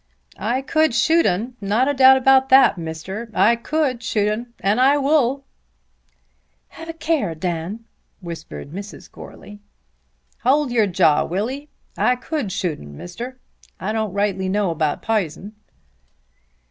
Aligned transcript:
"I 0.39 0.63
could 0.63 0.95
shoot 0.95 1.27
'un; 1.27 1.55
not 1.61 1.87
a 1.87 1.93
doubt 1.93 2.17
about 2.17 2.49
that, 2.49 2.75
Mister. 2.75 3.29
I 3.35 3.55
could 3.55 4.01
shoot 4.01 4.31
'un; 4.31 4.51
and 4.59 4.81
I 4.81 4.97
wull." 4.97 5.45
"Have 6.69 6.89
a 6.89 6.93
care, 6.93 7.35
Dan," 7.35 7.85
whispered 8.19 8.71
Mrs. 8.71 9.11
Goarly. 9.11 9.59
"Hold 10.41 10.71
your 10.71 10.87
jaw, 10.87 11.23
will 11.25 11.51
ye? 11.51 11.69
I 11.95 12.15
could 12.15 12.51
shoot 12.51 12.79
'un, 12.79 12.97
Mister. 12.97 13.37
I 13.79 13.91
don't 13.91 14.11
rightly 14.13 14.49
know 14.49 14.71
about 14.71 15.03
p'ison." 15.03 15.53